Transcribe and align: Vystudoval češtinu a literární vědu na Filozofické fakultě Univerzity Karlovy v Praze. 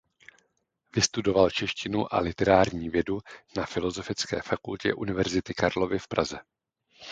Vystudoval 0.95 1.49
češtinu 1.49 2.13
a 2.13 2.19
literární 2.19 2.89
vědu 2.89 3.19
na 3.57 3.65
Filozofické 3.65 4.41
fakultě 4.41 4.93
Univerzity 4.93 5.53
Karlovy 5.53 5.99
v 5.99 6.07
Praze. 6.07 6.39